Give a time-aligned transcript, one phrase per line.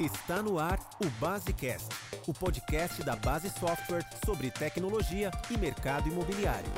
[0.00, 1.86] Está no ar o Basecast,
[2.26, 6.70] o podcast da Base Software sobre tecnologia e mercado imobiliário.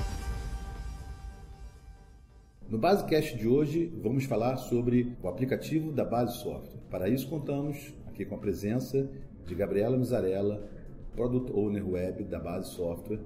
[2.68, 6.80] No Basecast de hoje, vamos falar sobre o aplicativo da Base Software.
[6.90, 9.08] Para isso, contamos aqui com a presença
[9.46, 10.68] de Gabriela Mizarella,
[11.14, 13.20] Product Owner Web da Base Software.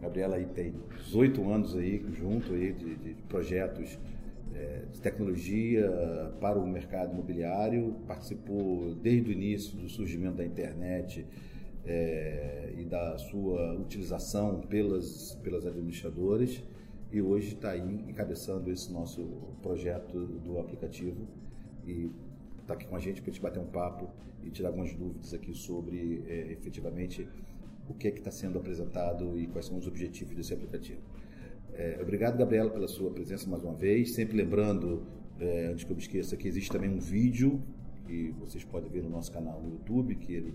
[0.00, 0.74] Gabriela aí tem
[1.04, 3.98] 18 anos aí junto aí de, de projetos
[4.92, 5.90] de tecnologia
[6.40, 11.26] para o mercado imobiliário, participou desde o início do surgimento da internet
[11.84, 16.62] é, e da sua utilização pelas, pelas administradoras
[17.12, 19.22] e hoje está aí encabeçando esse nosso
[19.62, 21.26] projeto do aplicativo
[21.86, 22.10] e
[22.60, 24.10] está aqui com a gente para gente bater um papo
[24.42, 27.28] e tirar algumas dúvidas aqui sobre é, efetivamente
[27.88, 31.00] o que é está sendo apresentado e quais são os objetivos desse aplicativo.
[31.76, 34.12] É, obrigado, Gabriela, pela sua presença mais uma vez.
[34.12, 35.02] Sempre lembrando,
[35.40, 37.60] é, antes que eu me esqueça, que existe também um vídeo
[38.06, 40.54] que vocês podem ver no nosso canal no YouTube, que ele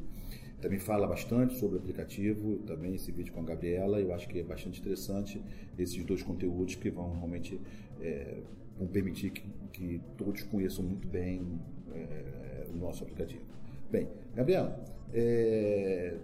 [0.62, 4.00] também fala bastante sobre o aplicativo, também esse vídeo com a Gabriela.
[4.00, 5.42] Eu acho que é bastante interessante
[5.78, 7.60] esses dois conteúdos que vão realmente
[8.02, 8.38] é,
[8.78, 11.60] vão permitir que, que, todos conheçam muito bem
[11.94, 13.44] é, o nosso aplicativo.
[13.92, 14.82] Bem, Gabriela,
[15.14, 16.18] é,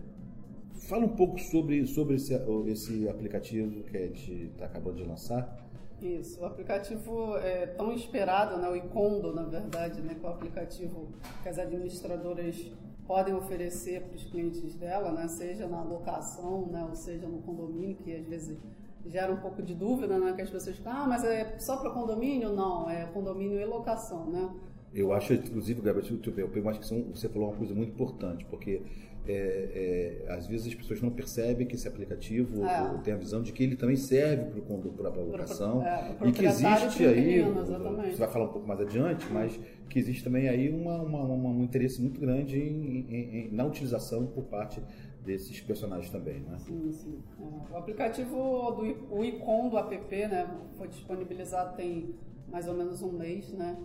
[0.75, 2.33] Fala um pouco sobre, sobre esse,
[2.67, 5.65] esse aplicativo que a gente está acabando de lançar.
[6.01, 10.31] Isso, o aplicativo é tão esperado, né, o Icondo, na verdade, né, que é o
[10.31, 11.07] aplicativo
[11.41, 12.69] que as administradoras
[13.07, 17.95] podem oferecer para os clientes dela, né, seja na locação, né, ou seja no condomínio,
[17.95, 18.57] que às vezes
[19.05, 21.91] gera um pouco de dúvida, né, que as pessoas falam, ah, mas é só para
[21.91, 22.53] condomínio?
[22.53, 24.53] Não, é condomínio e locação, né?
[24.95, 26.17] Eu acho, inclusive, Gabriel,
[26.55, 28.81] eu acho que você falou uma coisa muito importante, porque
[29.27, 32.97] é, é, às vezes as pessoas não percebem que esse aplicativo é.
[33.03, 37.05] tem a visão de que ele também serve para a locação é, e que existe
[37.05, 41.23] aí, você vai falar um pouco mais adiante, mas que existe também aí uma, uma,
[41.23, 44.81] uma um interesse muito grande em, em, em, na utilização por parte
[45.25, 46.57] desses personagens também, né?
[46.59, 47.19] Sim, sim.
[47.41, 48.37] É, o aplicativo
[48.71, 52.15] do o Icon do app, né, foi disponibilizado tem
[52.47, 53.75] mais ou menos um mês, né?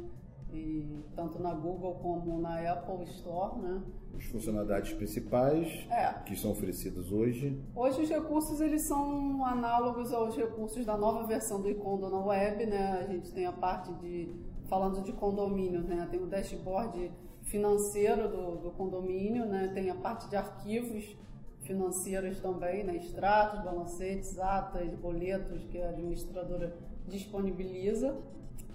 [0.52, 3.82] E tanto na Google como na Apple Store, né?
[4.16, 6.12] As funcionalidades principais é.
[6.24, 7.58] que são oferecidas hoje.
[7.74, 12.66] Hoje os recursos eles são análogos aos recursos da nova versão do iCondo na web,
[12.66, 13.00] né?
[13.00, 14.34] A gente tem a parte de
[14.68, 16.06] falando de condomínio, né?
[16.10, 17.10] Tem o dashboard
[17.42, 19.70] financeiro do, do condomínio, né?
[19.74, 21.16] Tem a parte de arquivos
[21.62, 22.96] financeiros também, né?
[22.96, 28.16] extratos, balancetes, atas, boletos que a administradora disponibiliza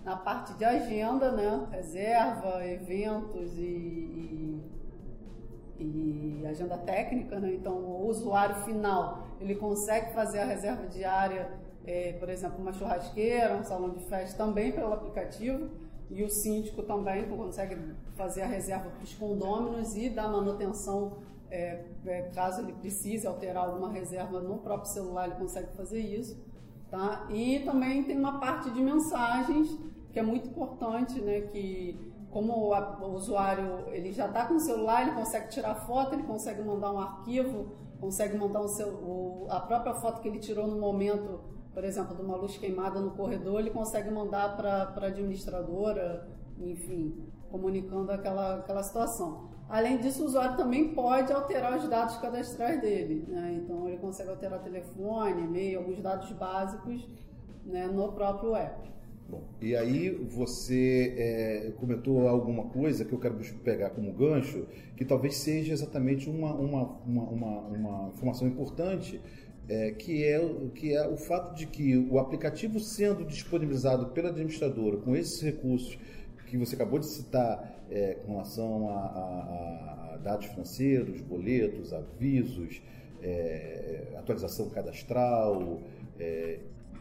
[0.06, 1.68] na parte de agenda, né?
[1.72, 4.62] Reserva, eventos e,
[5.80, 7.56] e, e, agenda técnica, né?
[7.56, 11.52] Então, o usuário final, ele consegue fazer a reserva diária,
[11.84, 15.70] é, por exemplo, uma churrasqueira, um salão de festa, também pelo aplicativo.
[16.08, 17.76] E o síndico também consegue
[18.14, 21.18] fazer a reserva para os condôminos e dar manutenção
[21.50, 26.38] é, é, caso ele precise alterar alguma reserva no próprio celular, ele consegue fazer isso.
[26.92, 27.26] Tá?
[27.32, 29.76] E também tem uma parte de mensagens
[30.16, 31.42] que é muito importante, né?
[31.42, 32.00] Que
[32.30, 36.64] como o usuário ele já está com o celular, ele consegue tirar foto, ele consegue
[36.64, 40.80] mandar um arquivo, consegue mandar um seu, o, a própria foto que ele tirou no
[40.80, 41.42] momento,
[41.74, 47.14] por exemplo, de uma luz queimada no corredor, ele consegue mandar para a administradora, enfim,
[47.52, 49.50] comunicando aquela, aquela situação.
[49.68, 53.26] Além disso, o usuário também pode alterar os dados cadastrais dele.
[53.28, 53.60] Né?
[53.62, 57.06] Então, ele consegue alterar telefone, e-mail, alguns dados básicos
[57.66, 58.95] né, no próprio app.
[59.28, 65.04] Bom, e aí você é, comentou alguma coisa que eu quero pegar como gancho, que
[65.04, 69.20] talvez seja exatamente uma, uma, uma, uma, uma informação importante,
[69.68, 70.40] é, que, é,
[70.76, 75.98] que é o fato de que o aplicativo sendo disponibilizado pela administradora com esses recursos
[76.46, 82.80] que você acabou de citar é, com relação a, a, a, dados financeiros, boletos, avisos,
[83.24, 85.82] é, atualização cadastral,
[86.20, 86.60] é,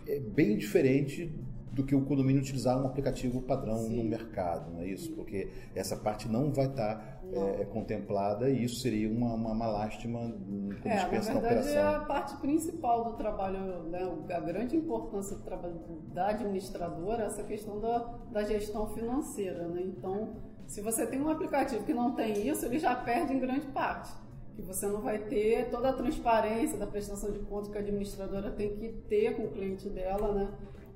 [0.09, 1.31] é bem diferente
[1.75, 3.97] do que o condomínio utilizar um aplicativo padrão Sim.
[3.97, 5.13] no mercado, não é isso?
[5.13, 9.67] Porque essa parte não vai estar é, é, contemplada e isso seria uma, uma, uma
[9.67, 11.77] lástima quando é, a gente pensa na, verdade, na operação.
[11.77, 14.01] É a parte principal do trabalho, né,
[14.31, 15.81] a grande importância do trabalho
[16.13, 17.99] da administradora é essa questão da,
[18.31, 19.67] da gestão financeira.
[19.67, 19.83] Né?
[19.85, 23.67] Então, se você tem um aplicativo que não tem isso, ele já perde em grande
[23.67, 24.13] parte
[24.55, 28.53] que você não vai ter toda a transparência da prestação de contas que a administradora
[28.53, 30.49] tem que ter com o cliente dela, né?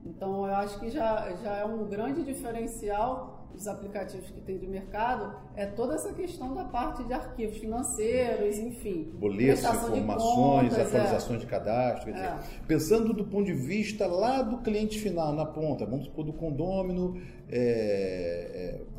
[0.08, 4.66] Então, eu acho que já, já é um grande diferencial dos aplicativos que tem de
[4.66, 9.10] mercado, é toda essa questão da parte de arquivos financeiros, enfim.
[9.14, 11.40] Boletos, informações, contas, atualizações é.
[11.40, 12.10] de cadastro.
[12.10, 12.38] É.
[12.66, 17.20] Pensando do ponto de vista lá do cliente final, na ponta, vamos supor do condômino,
[17.50, 18.98] é, é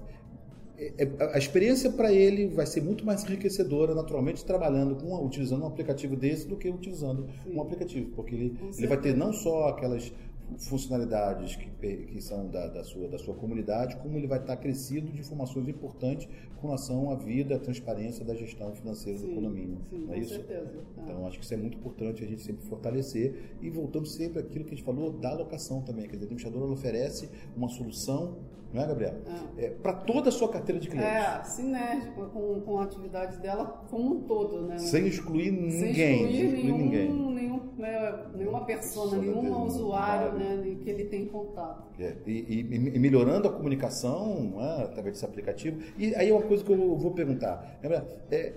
[0.80, 5.64] é, é, a experiência para ele vai ser muito mais enriquecedora, naturalmente, trabalhando com utilizando
[5.64, 7.54] um aplicativo desse do que utilizando Sim.
[7.54, 10.14] um aplicativo, porque ele, ele vai ter não só aquelas
[10.58, 15.12] funcionalidades que, que são da, da, sua, da sua comunidade, como ele vai estar crescido
[15.12, 19.78] de informações importantes com relação à vida, à transparência da gestão financeira sim, do condomínio.
[19.90, 20.34] Sim, não é isso?
[20.34, 20.72] Certeza.
[20.98, 24.66] Então, acho que isso é muito importante a gente sempre fortalecer e voltando sempre àquilo
[24.66, 26.06] que a gente falou da alocação também.
[26.06, 28.38] Quer dizer, a administradora oferece uma solução
[28.74, 29.20] não é, Gabriela?
[29.58, 29.66] É.
[29.66, 31.10] É, para toda a sua carteira de clientes.
[31.10, 34.78] É, sinérgico com, com a atividade dela como um todo, né?
[34.78, 35.72] Sem excluir ninguém.
[35.72, 37.12] Sem excluir, excluir nenhum, ninguém.
[37.12, 37.32] Nenhum,
[37.80, 41.88] né, nenhuma persona, nenhum usuário né, que ele tem contato.
[42.00, 42.60] É, e, e,
[42.96, 45.82] e, melhorando a comunicação é, através desse aplicativo.
[45.98, 47.80] E aí é uma coisa que eu vou perguntar.
[48.30, 48.54] É,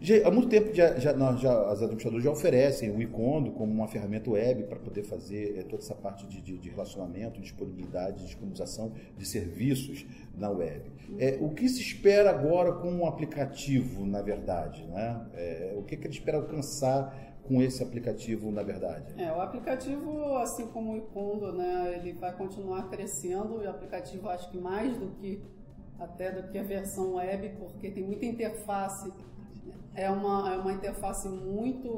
[0.00, 3.72] já, há muito tempo já, já, nós, já, as administradoras já oferecem o Icondo como
[3.72, 8.24] uma ferramenta web para poder fazer é, toda essa parte de, de, de, relacionamento, disponibilidade,
[8.24, 10.04] disponibilização de serviços
[10.36, 10.82] na web.
[11.18, 14.84] É, o que se espera agora com o um aplicativo, na verdade?
[14.86, 15.26] Né?
[15.34, 19.14] É, o que, que ele espera alcançar com esse aplicativo, na verdade?
[19.20, 23.62] É, o aplicativo, assim como o Icondo, né, ele vai continuar crescendo.
[23.62, 25.42] E o aplicativo, acho que mais do que
[25.98, 29.12] até do que a versão web, porque tem muita interface
[29.94, 31.88] é uma, é uma interface muito,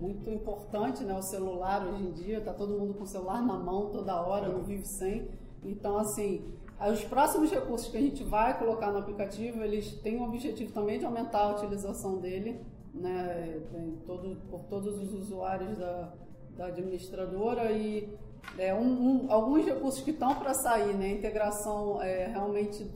[0.00, 1.14] muito importante, né?
[1.14, 4.48] O celular hoje em dia, tá todo mundo com o celular na mão toda hora,
[4.48, 5.28] não vive sem.
[5.64, 6.44] Então, assim,
[6.90, 10.98] os próximos recursos que a gente vai colocar no aplicativo, eles têm o objetivo também
[10.98, 12.60] de aumentar a utilização dele,
[12.94, 13.60] né?
[14.06, 16.12] Todo, por todos os usuários da,
[16.56, 18.16] da administradora e
[18.58, 18.80] é, um,
[19.26, 21.10] um, alguns recursos que estão para sair, né?
[21.10, 22.90] Integração é, realmente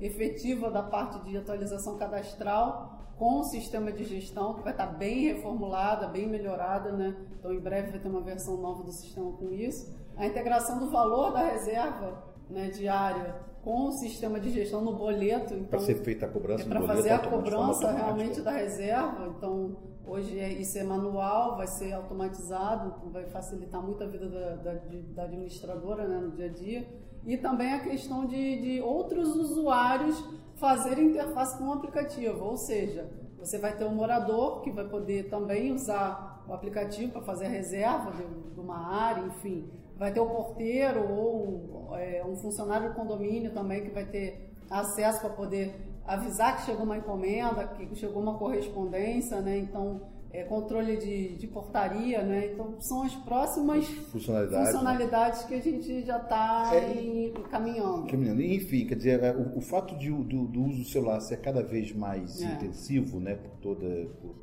[0.00, 5.20] efetiva da parte de atualização cadastral com o sistema de gestão, que vai estar bem
[5.20, 7.14] reformulada, bem melhorada, né?
[7.38, 9.94] Então, em breve vai ter uma versão nova do sistema com isso.
[10.16, 15.54] A integração do valor da reserva né, diária com o sistema de gestão no boleto.
[15.54, 19.34] Então, para ser feita a cobrança é para fazer a cobrança realmente da reserva.
[19.36, 24.56] Então, hoje é, isso é manual, vai ser automatizado, vai facilitar muito a vida da,
[24.56, 24.74] da,
[25.14, 26.88] da administradora né, no dia a dia.
[27.24, 30.22] E também a questão de, de outros usuários
[30.56, 35.28] fazer interface com o aplicativo, ou seja, você vai ter um morador que vai poder
[35.28, 39.68] também usar o aplicativo para fazer a reserva de, de, uma área, enfim.
[39.96, 45.20] Vai ter o porteiro ou é, um funcionário do condomínio também que vai ter acesso
[45.20, 45.74] para poder
[46.04, 49.58] avisar que chegou uma encomenda, que chegou uma correspondência, né?
[49.58, 50.00] Então,
[50.32, 52.52] é, controle de, de, portaria, né?
[52.52, 55.48] Então são as próximas funcionalidades, funcionalidades né?
[55.48, 58.06] que a gente já está é, caminhando.
[58.06, 58.40] caminhando.
[58.40, 61.62] Enfim, quer dizer, é, o, o fato de, do, do, uso do celular ser cada
[61.62, 62.46] vez mais é.
[62.46, 63.86] intensivo, né, por toda
[64.22, 64.34] por,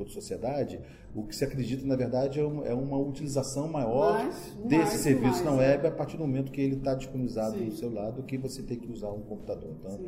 [0.00, 0.80] toda a sociedade,
[1.14, 5.00] o que se acredita na verdade é uma, é uma utilização maior mais, desse mais,
[5.00, 7.64] serviço mais, na web a partir do momento que ele está disponibilizado Sim.
[7.66, 9.70] no celular do que você ter que usar um computador.
[9.80, 10.00] Então,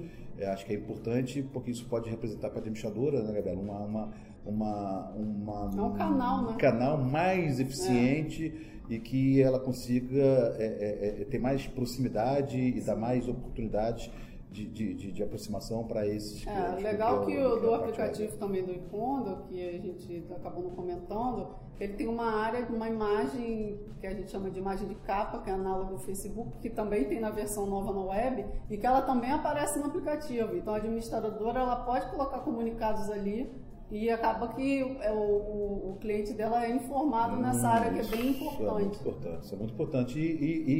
[0.53, 4.12] acho que é importante porque isso pode representar para a administradora, né, Gabriela, uma, uma
[4.44, 6.56] uma, uma é um canal, né?
[6.59, 8.53] canal mais eficiente
[8.91, 8.94] é.
[8.94, 14.11] e que ela consiga é, é, é ter mais proximidade e dar mais oportunidades
[14.53, 18.73] de, de, de, de aproximação para esses É, legal que, o do aplicativo também do
[18.73, 21.49] Icondo, que a gente acabou não comentando,
[21.81, 25.51] ele tem uma área, uma imagem que a gente chama de imagem de capa, que
[25.51, 29.03] é análogo ao Facebook, que também tem na versão nova na web e que ela
[29.03, 30.55] também aparece no aplicativo.
[30.55, 33.51] Então a administradora ela pode colocar comunicados ali
[33.93, 38.01] e acaba que é, o, o, o cliente dela é informado hum, nessa área que
[38.01, 38.55] é bem importante.
[38.55, 39.44] Isso é muito importante.
[39.44, 40.19] Isso é muito importante.
[40.19, 40.72] E, e,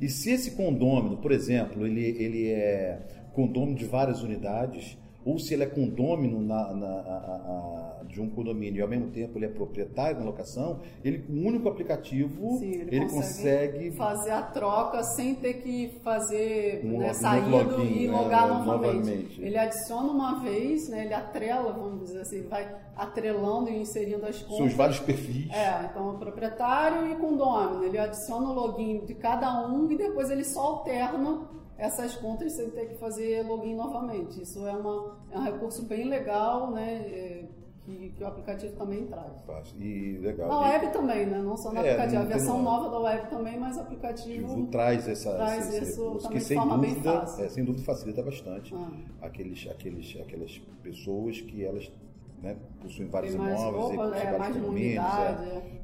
[0.00, 3.00] e, e se esse condômino, por exemplo, ele, ele é
[3.32, 8.28] condômino de várias unidades, ou se ele é condômino na, na a, a, de um
[8.30, 12.58] condomínio e ao mesmo tempo ele é proprietário da locação, ele com o único aplicativo
[12.58, 17.82] Sim, ele, ele consegue, consegue, fazer a troca sem ter que fazer um, né, saído
[17.84, 18.94] e né, logar é, novamente.
[18.94, 19.42] novamente.
[19.42, 24.38] Ele adiciona uma vez, né, ele atrela, vamos dizer assim, vai atrelando e inserindo as
[24.42, 24.56] contas.
[24.56, 25.50] São os vários perfis.
[25.50, 30.30] É, então o proprietário e condômino, ele adiciona o login de cada um e depois
[30.30, 31.48] ele só alterna
[31.80, 34.42] essas contas sem ter que fazer login novamente.
[34.42, 36.96] Isso é, uma, é um recurso bem legal, né?
[36.96, 37.44] É,
[37.82, 39.32] que, que, o aplicativo também traz.
[39.46, 39.80] Fácil.
[39.80, 40.48] E legal.
[40.48, 41.38] Na web também, né?
[41.38, 42.22] Não só no é, aplicativo.
[42.22, 46.28] A versão nova da web também, mas o aplicativo traz, essa, traz esse, isso recurso,
[46.28, 48.90] que sem dúvida, é, sem dúvida facilita bastante ah.
[49.22, 51.90] aqueles, aqueles, aquelas pessoas que elas
[52.42, 55.50] né, possuem vários imóveis, opa, e, é, mais de unidade.
[55.50, 55.80] É.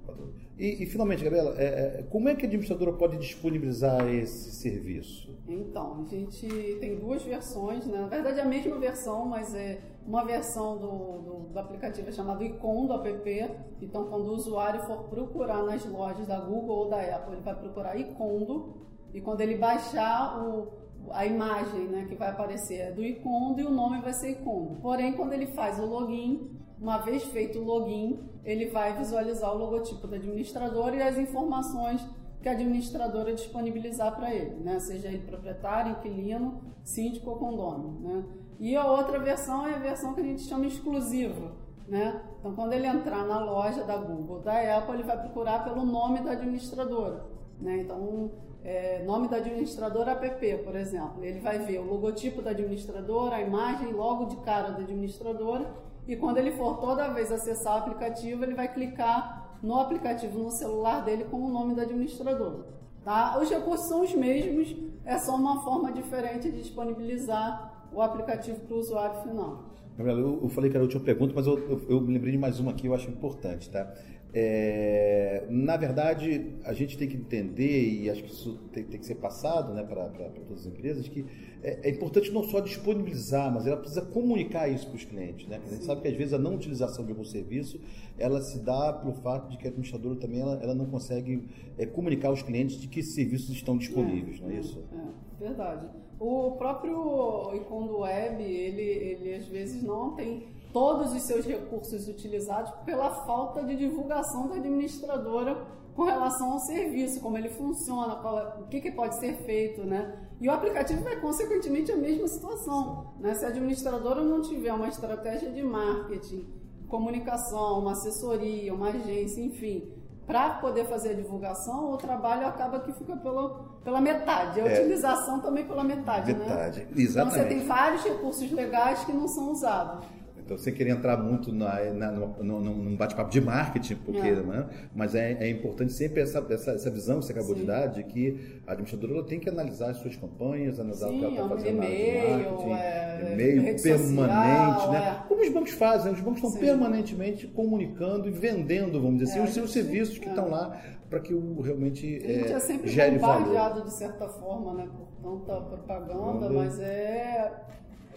[0.58, 1.64] E, e, finalmente, Gabriela, é,
[1.98, 5.36] é, como é que a administradora pode disponibilizar esse serviço?
[5.46, 6.48] Então, a gente
[6.80, 8.00] tem duas versões, né?
[8.00, 12.12] na verdade é a mesma versão, mas é uma versão do, do, do aplicativo é
[12.12, 13.50] chamado Icon do app.
[13.82, 17.54] Então, quando o usuário for procurar nas lojas da Google ou da Apple, ele vai
[17.54, 20.68] procurar Icondo e quando ele baixar o,
[21.12, 24.76] a imagem né, que vai aparecer é do Icondo e o nome vai ser Icondo.
[24.80, 29.58] Porém, quando ele faz o login, uma vez feito o login, ele vai visualizar o
[29.58, 32.06] logotipo da administradora e as informações
[32.40, 34.78] que a administradora disponibilizar para ele, né?
[34.78, 38.00] seja ele proprietário, inquilino, síndico ou condômino.
[38.00, 38.24] Né?
[38.60, 41.52] E a outra versão é a versão que a gente chama exclusiva.
[41.88, 42.20] Né?
[42.38, 46.20] Então, quando ele entrar na loja da Google, da Apple, ele vai procurar pelo nome
[46.20, 47.24] da administradora.
[47.60, 47.78] Né?
[47.78, 48.30] Então,
[48.64, 51.24] é, nome da administradora app, por exemplo.
[51.24, 55.72] Ele vai ver o logotipo da administradora, a imagem logo de cara da administradora,
[56.06, 60.50] e quando ele for toda vez acessar o aplicativo, ele vai clicar no aplicativo no
[60.50, 62.66] celular dele com o nome da administradora.
[63.04, 63.38] Tá?
[63.40, 68.74] Os recursos são os mesmos, é só uma forma diferente de disponibilizar o aplicativo para
[68.74, 69.64] o usuário final.
[69.96, 72.32] Gabriela, eu, eu, falei que era a última pergunta, mas eu, eu, eu, me lembrei
[72.32, 73.94] de mais uma aqui, eu acho importante, tá?
[74.34, 79.06] É, na verdade, a gente tem que entender, e acho que isso tem, tem que
[79.06, 81.24] ser passado né, para todas as empresas, que
[81.62, 85.48] é, é, importante não só disponibilizar, mas ela precisa comunicar isso para os clientes.
[85.48, 85.60] Né?
[85.64, 87.80] A gente sabe que às vezes a não utilização de algum serviço,
[88.18, 91.86] ela se dá pelo fato de que a administradora também ela, ela não consegue é,
[91.86, 94.84] comunicar aos clientes de que serviços estão disponíveis, não é isso?
[94.92, 95.88] É, verdade.
[96.18, 100.44] O próprio Icondo Web, ele, ele às vezes não tem
[100.76, 105.56] todos os seus recursos utilizados pela falta de divulgação da administradora
[105.94, 110.28] com relação ao serviço, como ele funciona, qual, o que, que, pode ser feito, né?
[110.38, 113.32] E o aplicativo vai consequentemente a mesma situação, né?
[113.32, 116.46] Se a administradora não tiver uma estratégia de marketing,
[116.88, 119.90] comunicação, uma assessoria, uma agência, enfim,
[120.26, 124.60] para poder fazer a divulgação, o trabalho acaba que fica pelo, pela metade.
[124.60, 126.80] A é, utilização também pela metade, metade.
[126.80, 126.88] né?
[126.94, 127.10] Exatamente.
[127.10, 130.04] Então você tem vários recursos legais que não são usados.
[130.46, 134.34] Então, sem querer entrar muito na, na, no, num bate-papo de marketing, porque, é.
[134.34, 134.66] né?
[134.94, 137.62] mas é, é, importante sempre essa, essa, essa visão que você acabou Sim.
[137.62, 141.18] de dar, de que a administradora tem que analisar as suas campanhas, analisar Sim, o
[141.18, 145.20] que ela está fazendo na marketing, é, e-mail permanente, social, né?
[145.24, 145.28] É.
[145.28, 146.60] Como os bancos fazem, os bancos estão Sim.
[146.60, 151.18] permanentemente comunicando e vendendo, vamos dizer assim, é, os seus serviços que estão lá para
[151.18, 155.60] que o realmente a gente é, sempre gere bombardeado de certa forma, né, por tanta
[155.60, 157.52] propaganda, mas é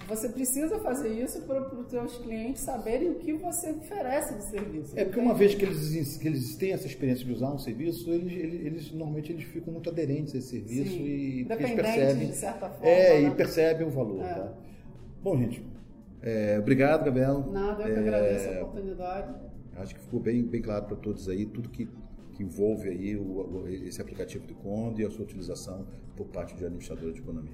[0.09, 4.99] você precisa fazer isso para os seus clientes saberem o que você oferece de serviço.
[4.99, 8.11] É porque uma vez que eles, que eles têm essa experiência de usar um serviço,
[8.11, 11.03] eles, eles, eles normalmente eles ficam muito aderentes a esse serviço Sim.
[11.03, 12.27] e eles percebem.
[12.27, 12.87] de certa forma.
[12.87, 13.27] É, né?
[13.27, 14.21] e percebem o valor.
[14.23, 14.33] É.
[14.33, 14.53] Tá?
[15.21, 15.63] Bom, gente,
[16.21, 17.45] é, obrigado, Gabriel.
[17.51, 19.35] Nada, eu que é, agradeço a oportunidade.
[19.77, 21.87] Acho que ficou bem, bem claro para todos aí tudo que,
[22.33, 25.87] que envolve aí o, esse aplicativo do Conde e a sua utilização
[26.17, 27.53] por parte de administradora de economia.